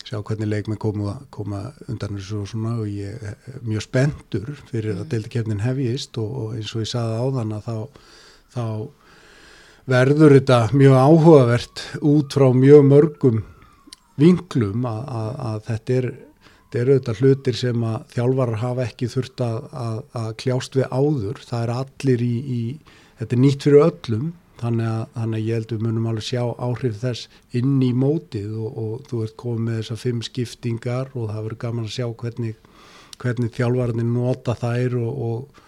[0.05, 4.95] sjá hvernig leikmenn koma, koma undan þessu og svona og ég er mjög spendur fyrir
[4.95, 5.03] mm.
[5.03, 7.77] að deildikefnin hefjist og, og eins og ég saði á þann að þá,
[8.55, 8.65] þá
[9.91, 13.41] verður þetta mjög áhugavert út frá mjög mörgum
[14.21, 16.11] vinklum að, að, að þetta er
[16.71, 19.57] þetta eru þetta hlutir sem að þjálfarar hafa ekki þurft að,
[20.15, 22.61] að kljást við áður, það er allir í, í
[23.19, 24.29] þetta er nýtt fyrir öllum
[24.61, 27.27] þannig að, þannig að ég held við munum alveg sjá áhrif þess
[27.59, 31.61] inn í mótið og, og þú ert komið með þessar fimm skiptingar og það verður
[31.65, 32.55] gaman að sjá hvernig,
[33.21, 35.63] hvernig þjálfvarnir nota þær og, og,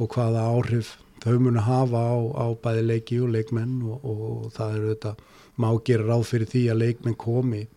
[0.00, 4.94] og hvaða áhrif þau munu hafa á, á bæði leiki og leikmenn og það eru
[4.94, 5.14] þetta
[5.60, 7.68] má gera ráð fyrir því að leikmenn komi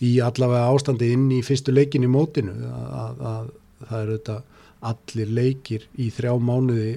[0.00, 4.40] í allavega ástandi inn í fyrstu leikin í mótinu að, að, að það eru þetta
[4.90, 6.92] allir leikir í þrjá mánuði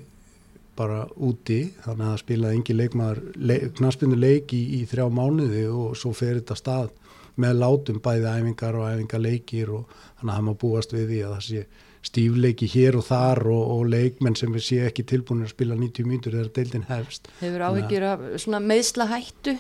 [0.77, 5.97] bara úti þannig að spilaði engi leikmaður le, knaspinu leiki í, í þrjá mánuði og
[5.99, 6.91] svo fer þetta stað
[7.43, 9.89] með látum bæði æfingar og æfingarleikir og
[10.19, 11.65] þannig að það má búast við því að það sé
[12.03, 16.09] stífleiki hér og þar og, og leikmenn sem við sé ekki tilbúin að spila 90
[16.09, 18.25] mínutur þegar deildin hefst Hefur áhyggjur af
[18.63, 19.55] meðsla hættu?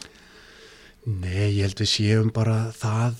[1.03, 3.17] Nei, ég held við séum bara það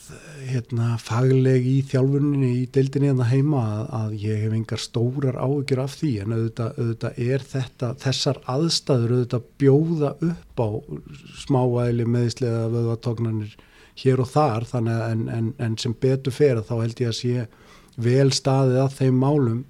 [0.48, 5.40] hérna, fagleg í þjálfuninni í deildinni en það heima að, að ég hef engar stórar
[5.44, 10.70] áhyggjur af því en auðvitað, auðvitað er þetta, þessar aðstæður auðvitað bjóða upp á
[11.44, 13.60] smáæli meðislega vöðvatóknarnir
[14.06, 17.48] hér og þar þannig en, en, en sem betur fer þá held ég að sé
[18.08, 19.64] vel staðið að þeim málum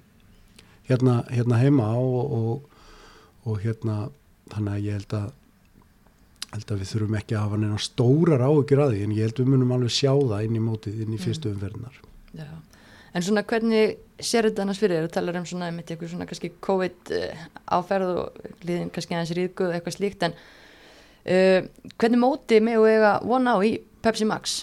[0.86, 2.84] hérna, hérna heima og, og,
[3.42, 4.04] og hérna
[4.54, 5.32] þannig að ég held að
[6.54, 9.40] held að við þurfum ekki að hafa neina stórar áökjur að því en ég held
[9.40, 11.24] við munum alveg sjá það inn í mótið, inn í mm.
[11.24, 12.00] fyrstu umverðinar
[12.34, 12.50] Já,
[13.12, 15.08] en svona hvernig sér þetta annars fyrir þér?
[15.08, 17.46] Þú talar um svona, með eitthvað svona kannski COVID eh,
[17.78, 23.16] áferð og liðin kannski aðeins ríðguð eitthvað slíkt en uh, hvernig mótið með og eiga
[23.24, 24.62] vona á í Pepsi Max?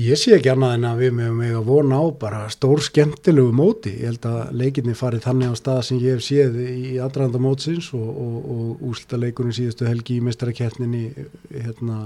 [0.00, 3.90] Ég sé ekki annað en að við meðum eiga vona á bara stór skemmtilegu móti.
[3.98, 7.90] Ég held að leikinni farið þannig á stað sem ég hef séð í aðranda mótsins
[7.98, 11.02] og, og, og úslita leikunni síðustu helgi í mestaraketninni
[11.50, 11.98] hérna,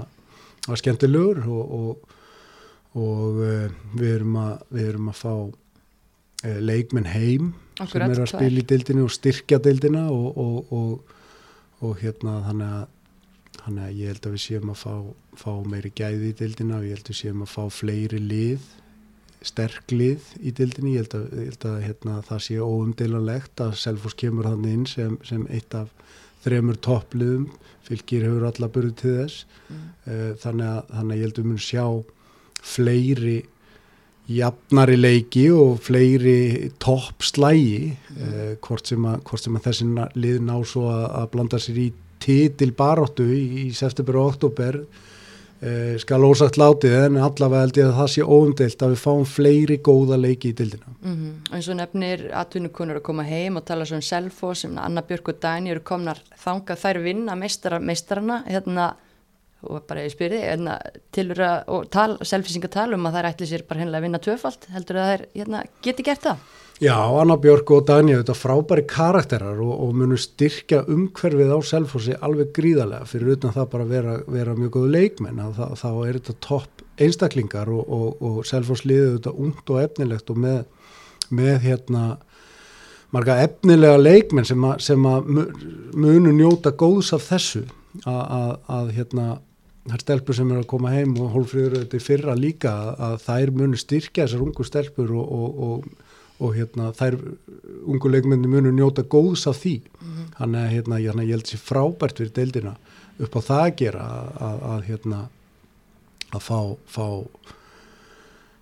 [0.65, 2.17] var skemmtilegur og,
[2.99, 8.23] og uh, við, erum að, við erum að fá uh, leikmenn heim Akkurat, sem er
[8.25, 12.85] að spila í deildinu og styrkja deildina og hérna þannig að
[13.65, 14.95] Þannig að ég held að við séum að fá,
[15.41, 18.67] fá meiri gæði í dildina og ég held að við séum að fá fleiri lið,
[19.45, 20.93] sterk lið í dildinni.
[20.93, 24.85] Ég held að, ég held að hérna, það sé óumdeilanlegt að Selfos kemur hann inn
[24.89, 25.89] sem, sem eitt af
[26.45, 27.49] þremur toppliðum,
[27.87, 29.41] fylgir hefur alla burðið til þess.
[29.65, 29.81] Mm.
[30.05, 31.85] Eh, þannig, að, þannig að ég held að við munum sjá
[32.75, 33.35] fleiri
[34.25, 38.23] jafnari leiki og fleiri toppslægi, mm.
[38.29, 39.89] eh, hvort sem að, að þessi
[40.21, 41.91] lið ná svo að, að blanda sér í
[42.25, 44.79] títil baróttu í, í september og oktober
[45.61, 49.25] eh, skal ósagt látið en allavega held ég að það sé óumdelt að við fáum
[49.29, 50.91] fleiri góða leiki í dildina.
[51.01, 51.33] Mm -hmm.
[51.49, 55.01] Og eins og nefnir atvinnukunur að koma heim og tala svo um Selfos, sem Anna
[55.01, 58.95] Björk og Dæni eru komnar þanga þær vinna meistara, meistarana hérna
[59.69, 60.77] og bara ég spyrði hérna,
[61.15, 64.21] tilur að, og tal, selfisinga tala um að þær ætli sér bara hennilega að vinna
[64.27, 66.37] tvöfalt heldur að þær hérna, geti gert það?
[66.83, 72.17] Já, Anna Björk og Dani þetta frábæri karakterar og, og munu styrkja umhverfið á Selfossi
[72.19, 73.07] alveg gríðarlega.
[73.07, 77.71] Fyrir utan það bara vera, vera mjög góðu leikmenn þá, þá er þetta topp einstaklingar
[77.71, 80.59] og, og, og Selfoss liðið þetta ungt og efnilegt og með,
[81.39, 82.03] með hérna
[83.15, 85.31] marga efnilega leikmenn sem, a, sem að
[85.95, 87.63] munu njóta góðs af þessu.
[88.03, 89.37] Að hérna
[89.85, 93.79] þær stelpur sem er að koma heim og hólfrýður þetta fyrra líka að þær munu
[93.79, 95.87] styrkja þessar ungu stelpur og
[96.39, 97.17] og hérna þær
[97.87, 100.25] ungu leikmenni munu njóta góðs af því -hmm.
[100.37, 102.75] þannig að hérna, ég held sér frábært fyrir deildina
[103.19, 104.05] upp á það að gera
[104.39, 105.19] að, að hérna
[106.35, 107.07] að fá, fá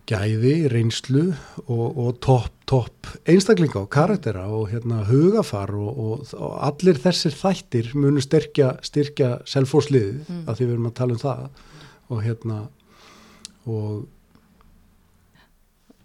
[0.06, 1.34] gæði, reynslu
[1.68, 7.36] og, og topp top einstaklinga og karaktera og hérna hugafar og, og, og allir þessir
[7.36, 10.44] þættir munu styrkja, styrkja selfórsliðið mm.
[10.48, 11.46] að því við erum að tala um það
[12.10, 12.60] og hérna
[13.70, 14.04] og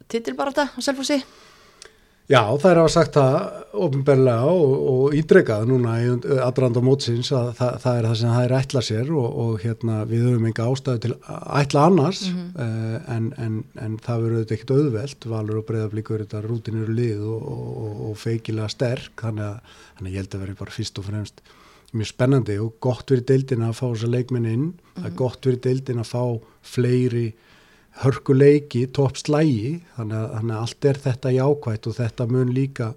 [0.09, 1.19] Titil bara þetta, selfórsi
[2.29, 3.37] Já, það er að sagt það
[3.79, 6.09] ofinberlega og, og ídregað núna í
[6.45, 9.97] aðranda mótsins að það, það er það sem það er ætla sér og, og hérna
[10.11, 11.15] við höfum enga ástæðu til
[11.63, 12.51] ætla annars mm -hmm.
[12.67, 17.25] uh, en, en, en það verður auðvitað ekkert auðvelt, valur og breyðablíkur þetta rútinir lið
[17.33, 17.49] og,
[18.11, 19.59] og feikilega sterk, þannig að,
[19.97, 21.43] þannig að ég held að verður bara fyrst og fremst
[21.97, 25.05] mjög spennandi og gott verið deildina að fá þessa leikmenn inn, mm -hmm.
[25.07, 25.17] mhm.
[25.17, 26.25] gott verið deildina að fá
[26.61, 27.33] fleiri
[28.03, 32.93] hörkuleiki, topp slægi þannig þannig að allt er þetta jákvægt og þetta mun líka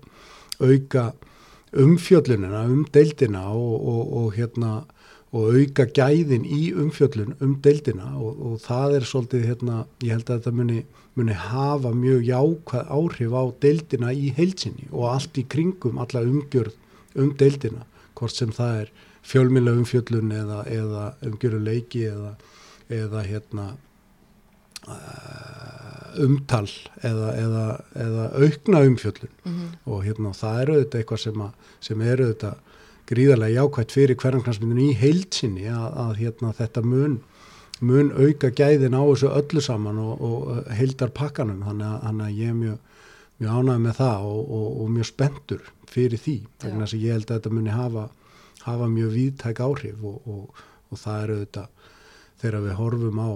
[0.62, 1.12] auka
[1.72, 4.72] umfjöllunina um deildina og, og, og hérna
[5.32, 10.28] og auka gæðin í umfjöllun um deildina og, og það er svolítið hérna, ég held
[10.28, 10.82] að þetta muni,
[11.16, 16.76] muni hafa mjög jákvæð áhrif á deildina í heilsinni og allt í kringum alla umgjörð
[17.22, 17.86] um deildina,
[18.20, 18.92] hvort sem það er
[19.32, 22.36] fjölmjöla umfjöllun eða, eða umgjörðuleiki eða,
[22.92, 23.70] eða hérna
[26.20, 26.68] umtal
[27.06, 27.66] eða, eða,
[27.96, 29.32] eða aukna umfjöllun.
[29.46, 29.72] Mm -hmm.
[29.86, 32.56] og hérna það eru auðvitað eitthvað sem, að, sem eru auðvitað
[33.12, 37.20] gríðarlega jákvægt fyrir hverjanknarsmyndinu í heilsinni að, að hérna þetta mun,
[37.82, 42.58] mun auka gæðin á þessu öllu saman og, og heildar pakkanum þannig að ég er
[42.58, 42.78] mjög,
[43.40, 47.32] mjög ánægð með það og, og, og mjög spendur fyrir því þannig að ég held
[47.32, 48.10] að þetta muni hafa,
[48.64, 51.68] hafa mjög víðtæk áhrif og það eru auðvitað
[52.42, 53.32] þegar við horfum á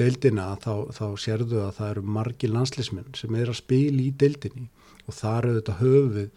[0.00, 4.68] deildina þá, þá sérðu að það eru margi landslismenn sem er að spila í deildinni
[5.04, 6.30] og þar þetta höfuð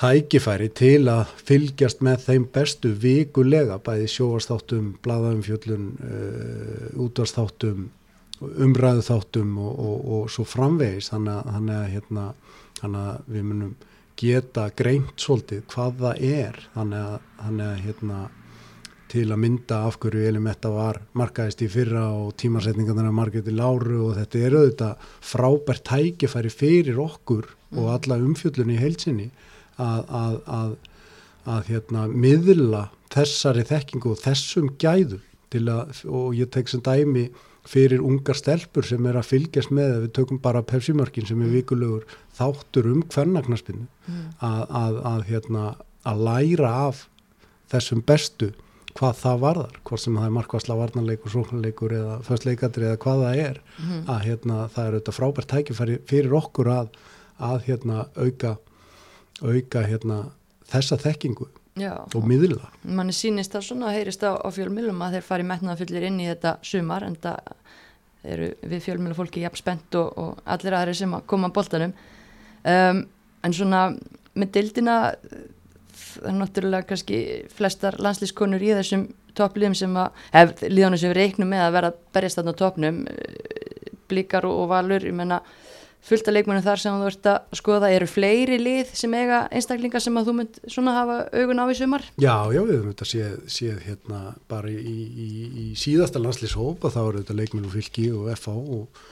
[0.00, 7.90] tækifæri til að fylgjast með þeim bestu vikulega bæði sjóastáttum, bladaumfjöllun, uh, útvarstáttum,
[8.40, 11.10] umræðuþáttum og, og, og svo framvegis.
[11.12, 12.26] Þannig að, hérna,
[12.80, 13.74] þannig að við munum
[14.20, 16.62] geta greint svolítið hvað það er.
[16.78, 18.22] Þannig að, þannig að hérna,
[19.10, 24.04] til að mynda af hverju Elimetta var markaðist í fyrra og tímarsetningarna markaðist í láru
[24.06, 27.80] og þetta er auðvitað frábært tækifæri fyrir okkur mm.
[27.80, 29.28] og alla umfjöllunni í heilsinni
[29.80, 30.72] að, að, að,
[31.56, 35.26] að hérna, miðla þessari þekkingu og þessum gæðum
[36.06, 37.26] og ég tek sem dæmi
[37.66, 41.56] fyrir ungar stelpur sem er að fylgjast með við tökum bara pepsimörkin sem er mm.
[41.58, 42.06] vikulegur
[42.38, 44.24] þáttur um hvernagnaspinu mm.
[44.40, 45.74] að hérna,
[46.06, 47.08] læra af
[47.70, 48.52] þessum bestu
[48.98, 53.44] hvað það varðar, hvort sem það er markværsla varnarleikur, sóknarleikur eða föstleikadri eða hvað það
[53.44, 56.92] er, mm að hérna, það er auðvitað frábært tækifæri fyrir okkur að,
[57.50, 58.56] að hérna, auka,
[59.40, 60.20] auka hérna,
[60.70, 61.48] þessa þekkingu
[61.78, 62.70] Já, og miðla.
[62.82, 66.26] Manni sínist það svona að heyrist á, á fjölmjölum að þeir fari metnaðafullir inn í
[66.28, 67.54] þetta sumar en það
[68.30, 71.94] eru við fjölmjölufólki jafn spennt og, og allir aðri sem að koma á boltanum.
[72.68, 73.04] Um,
[73.46, 73.84] en svona
[74.36, 74.96] með dildina
[76.16, 77.18] það er náttúrulega kannski
[77.54, 81.92] flestar landslískonur í þessum toppliðum sem að, hef líðanum sem við reiknum með að vera
[82.14, 85.40] berjast þarna á toppnum eh, blíkar og, og valur, ég menna
[86.04, 90.02] fullt af leikmennum þar sem þú ert að skoða eru fleiri lið sem eiga einstaklingar
[90.02, 92.06] sem að þú mynd svona hafa augun á í sumar?
[92.16, 94.20] Já, já, við höfum þetta séð, séð hérna
[94.50, 95.30] bara í, í,
[95.64, 99.02] í síðasta landslíshóp og þá eru þetta leikmennu fylki og FH og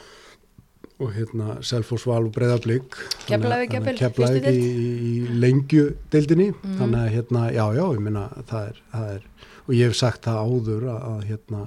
[0.99, 2.97] og hérna Selfosval og Breðablík
[3.29, 6.51] Keflavík í, í lengjudeildinni.
[6.57, 6.77] Mm.
[6.81, 9.25] þannig að hérna, já, já, ég minna það er, það er,
[9.65, 11.65] og ég hef sagt það áður að, að hérna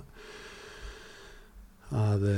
[2.02, 2.38] að e,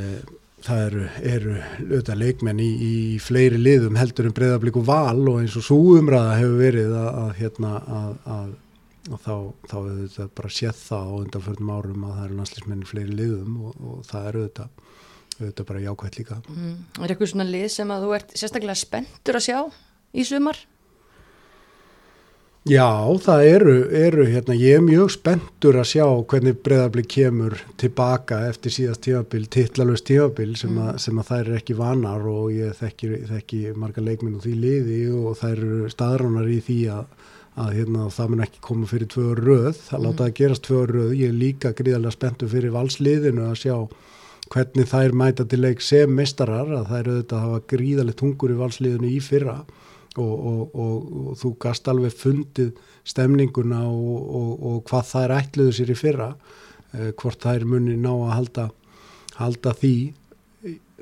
[0.64, 5.42] það eru, eru auðvitað leikmenn í, í fleiri liðum heldur en Breðablík og Val og
[5.42, 8.52] eins og svo umræða hefur verið að, að hérna að, að
[9.12, 9.34] og þá,
[9.68, 13.18] þá hefur þetta bara séð það á undanförnum árum að það eru landslýsmenn í fleiri
[13.18, 14.83] liðum og, og það eru auðvitað
[15.40, 16.76] auðvitað bara jákvæmt líka mm.
[17.02, 19.60] Er eitthvað svona lið sem að þú ert sérstaklega spenntur að sjá
[20.14, 20.62] í sumar?
[22.64, 28.38] Já, það eru, eru hérna, ég er mjög spenntur að sjá hvernig breðarblik kemur tilbaka
[28.48, 30.94] eftir síðast tífabil, tillalust tífabil sem, mm.
[31.04, 35.02] sem að þær er ekki vanar og ég þekki, þekki marga leikminn og því liði
[35.12, 37.28] og þær eru staðránar í því að,
[37.66, 40.08] að hérna, það mun ekki koma fyrir tvö röð, það mm.
[40.08, 43.76] láta það gerast tvö röð, ég er líka gríðarlega spenntur fyrir valsliðinu að sjá
[44.52, 49.12] hvernig þær mæta til leik sem mestarar að þær auðvitað hafa gríðalegt hungur í valsliðinu
[49.12, 49.60] í fyrra
[50.18, 52.74] og, og, og, og þú gast alveg fundið
[53.08, 56.30] stemninguna og hvað þær ætluðu sér í fyrra
[56.94, 58.68] eh, hvort þær muni ná að halda,
[59.40, 59.96] halda því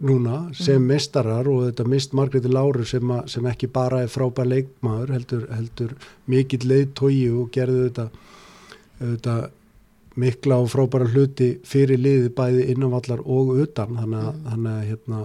[0.01, 0.87] núna sem mm.
[0.87, 5.47] mestarar og þetta mist Margreði Láru sem, a, sem ekki bara er frábær leikmaður heldur,
[5.53, 5.95] heldur
[6.31, 8.07] mikill leiðtói og gerði þetta,
[9.01, 9.35] þetta
[10.19, 14.69] mikla og frábæra hluti fyrir liði bæði innanvallar og utan þannig að, mm.
[14.73, 15.19] að, hérna,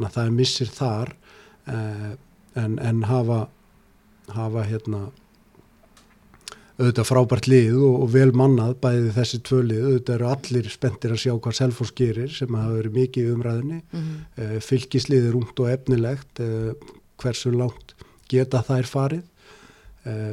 [0.00, 1.14] að það er missir þar
[1.66, 2.12] eh,
[2.60, 3.40] en, en hafa
[4.34, 5.08] hafa hérna
[6.80, 11.12] auðvitað frábært lið og, og vel mannað bæði þessi tvö lið, auðvitað eru allir spenntir
[11.12, 14.22] að sjá hvað Selfos gerir sem hafa verið mikið í umræðinni mm -hmm.
[14.44, 16.72] eh, fylgislið er ungt og efnilegt eh,
[17.20, 17.94] hversu langt
[18.30, 19.24] geta þær farið
[20.06, 20.32] uh,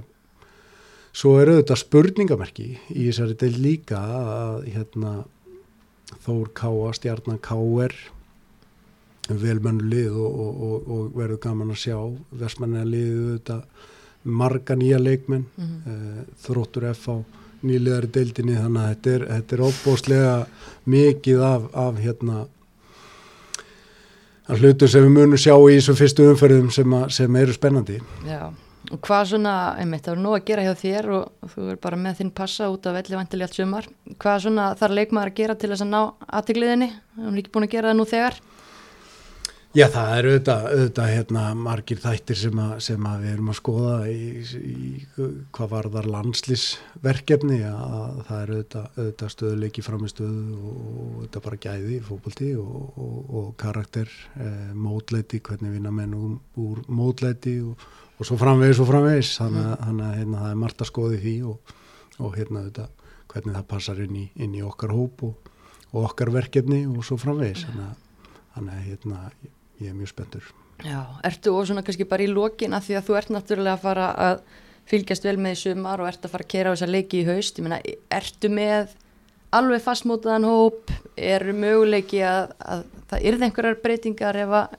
[1.17, 5.15] svo eru þetta spurningamerki í þessari del líka að hérna
[6.23, 7.93] Þór Káa, Stjarnan Káer
[9.27, 11.97] velmennu lið og, og, og, og verður gaman að sjá
[12.39, 13.57] versmannina liðið þetta
[14.27, 16.29] marga nýja leikmenn mm -hmm.
[16.43, 17.15] þróttur F á
[17.63, 20.35] nýliðari deildinni þannig að þetta er, þetta er óbóstlega
[20.85, 22.45] mikið af, af hérna
[24.47, 27.99] að hlutur sem við munum sjá í þessum fyrstu umferðum sem, a, sem eru spennandi
[28.27, 28.53] Já,
[28.87, 31.99] og hvað svona, einmitt, það er nú að gera hjá þér og þú er bara
[31.99, 35.57] með þinn passa út af velli vantilega allt sumar, hvað svona þarf leikmaður að gera
[35.59, 36.01] til þess að ná
[36.39, 38.39] aðtigliðinni, þú er ekki búin að gera það nú þegar?
[39.75, 43.57] Já, það eru auðvitað, auðvitað hérna, margir þættir sem, að, sem að við erum að
[43.59, 44.87] skoða í, í
[45.53, 51.93] hvað var þar landslýsverkefni að það eru auðvitað, auðvitað stöðuleiki framistöðu og, auðvitað bara gæði
[51.99, 57.85] í fókbalti og, og, og karakter, eh, módleiti, hvernig vinna menn úr, úr módleiti og
[58.25, 60.05] svo framvegis og framvegis, þannig að mm.
[60.17, 62.93] hérna, það er margt að skoði því og hérna auðvitað
[63.27, 67.67] hvernig það passar inn í, inn í okkar hóp og okkar verkefni og svo framvegis,
[67.67, 69.19] þannig að, hérna
[69.77, 70.47] ég er mjög spenntur.
[70.85, 73.83] Já, ertu og svona kannski bara í lokin að því að þú ert náttúrulega að
[73.85, 74.41] fara að
[74.87, 77.27] fylgjast vel með í sumar og ert að fara að kera á þessa leiki í
[77.27, 77.79] haust, ég meina,
[78.13, 78.93] ertu með
[79.57, 84.77] alveg fastmótaðan hóp, eru möguleiki að, að það yrði einhverjar breytingar ef að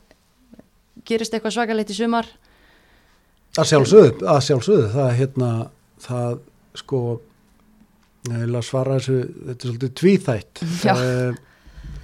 [1.08, 2.28] gerist eitthvað svakalegt í sumar?
[3.58, 5.50] Að sjálfsögðu, að sjálfsögðu, það hérna,
[6.04, 6.40] það
[6.78, 7.02] sko,
[8.28, 10.64] ég vil að svara þessu, þetta er svolítið tvíþætt.
[10.84, 10.94] Já.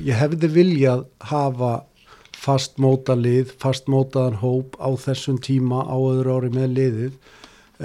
[0.02, 1.74] Ég hefði viljað hafa
[2.44, 7.14] fastmóta lið, fastmótaðan hóp á þessum tíma á öðru ári með liðið.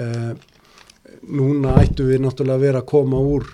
[0.00, 0.32] Eh,
[1.30, 3.46] núna ættu við náttúrulega að vera að koma úr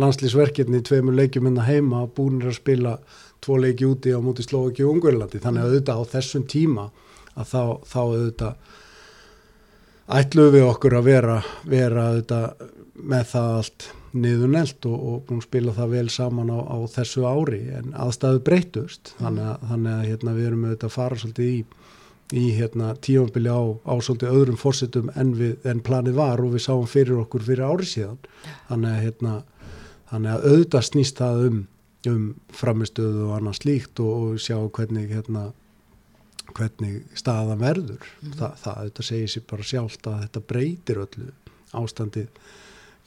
[0.00, 2.94] landslýsverkefni í tveimur leikjum en hérna að heima, búinir að spila
[3.42, 5.40] tvo leiki úti á móti Slovaki og Ungverðlandi.
[5.42, 6.86] Þannig að auðvitað á þessum tíma
[7.34, 8.78] að þá, þá auðvitað
[10.10, 12.70] ætluðu við okkur að vera, vera auðvitað
[13.02, 16.78] með það allt niður nelt og, og búin að spila það vel saman á, á
[16.92, 17.62] þessu ári.
[17.78, 21.62] En aðstæðu breytust þannig að, þannig að hérna, við erum auðvitað að fara svolítið í,
[22.42, 25.32] í hérna, tímanbili á, á svolítið öðrum fórsetum en,
[25.64, 28.20] en planið var og við sáum fyrir okkur fyrir ári síðan.
[28.68, 29.34] Þannig að, hérna,
[30.12, 31.64] þannig að auðvitað snýst það um,
[32.12, 35.50] um framistöðu og annars líkt og, og sjá hvernig hérna
[36.50, 38.34] hvernig staðan verður mm.
[38.38, 41.30] Þa, það auðvitað segir sér bara sjálft að þetta breytir öllu
[41.72, 42.28] ástandið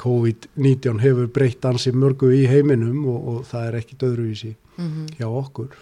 [0.01, 5.05] COVID-19 hefur breytt ansi mörgu í heiminum og, og það er ekkit öðruvísi mm -hmm.
[5.19, 5.77] hjá okkur.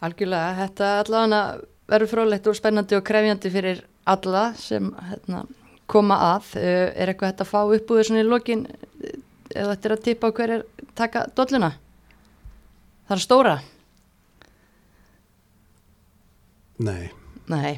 [0.00, 1.40] Algjörlega, þetta allavega
[1.88, 5.44] verður frólægt og spennandi og krefjandi fyrir alla sem hérna,
[5.86, 6.56] koma að.
[6.56, 8.66] Eh, er eitthvað þetta að fá upp úr svona í lokin
[9.54, 10.64] eða þetta er að tippa á hverjir
[10.94, 11.72] taka dolluna?
[13.08, 13.60] Það er stóra?
[16.80, 17.10] Nei.
[17.50, 17.76] Nei.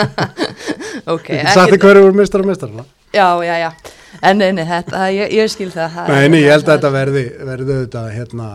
[1.14, 1.30] ok.
[1.30, 2.76] Þú sagði hverju voru mistar og mistar?
[3.10, 3.70] Já, já, já
[4.18, 8.12] en neini, þetta, ég, ég skil það Neini, ég held að þetta verði verði auðvitað
[8.16, 8.48] hérna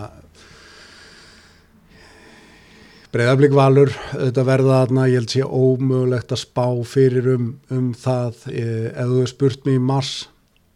[3.16, 8.42] breyðablík valur auðvitað verða þarna, ég held sé ómögulegt að spá fyrir um, um það
[8.52, 10.16] e, ef þú hefur spurt mér í mars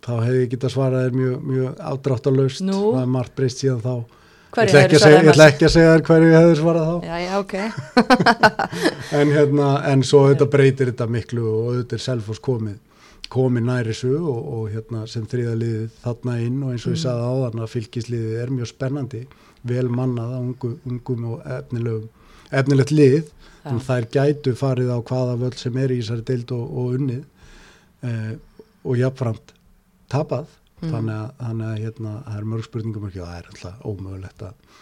[0.06, 4.19] þá hefði ég getað svarað þér mjög, mjög ádráttalöst, það er margt breyst síðan þá
[4.50, 4.90] Ég ætla, ég
[5.46, 6.96] ekki að segja þér hverju ég hefði svarað þá.
[7.06, 7.56] Já, já, ok.
[9.20, 12.78] En, hérna, en svo þetta breytir þetta miklu og auðvitað er selfos komið
[13.30, 17.04] komið næri svo og, og hérna, sem þriðaliðið þarna inn og eins og ég mm.
[17.04, 19.22] sagði á þann að fylgisliðið er mjög spennandi
[19.70, 21.44] vel mannaða, ungu, ungum og
[22.50, 23.30] efnilegt lið.
[23.60, 23.74] Ja.
[23.74, 28.08] en þær gætu farið á hvaða völd sem er í þessari deild og, og unnið
[28.08, 28.32] eh,
[28.88, 29.52] og jáfnframt
[30.10, 30.48] tapað
[30.82, 30.92] mm.
[30.92, 34.78] þannig að, þannig að hérna, það er mörg spurningum og það er alltaf ómögulegt að,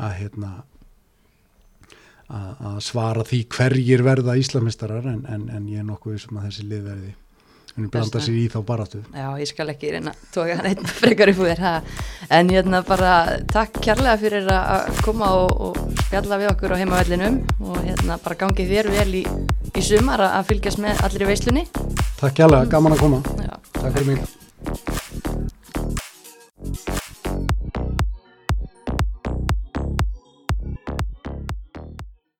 [0.00, 0.52] að hérna
[2.30, 6.66] að svara því hverjir verða íslamistarar en, en, en ég er nokkuð sem að þessi
[6.70, 7.14] lið verði
[7.70, 9.00] Þannig blanda sér í þá baratu.
[9.14, 11.62] Já, ég skal ekki reyna að tóka hann einn frekar upp þér.
[12.26, 13.12] En ég hérna bara
[13.52, 18.40] takk kærlega fyrir að koma og, og spjalla við okkur á heimavellinum og hérna bara
[18.42, 19.26] gangið þér vel í,
[19.70, 21.68] í sumar að fylgjast með allir í veislunni.
[22.18, 23.22] Takk kærlega, gaman að koma.
[23.38, 23.54] Já.
[23.78, 24.98] Takk fyrir mig.